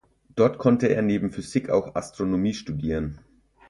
[0.35, 3.19] Dort konnte er neben Physik auch Astronomie studieren.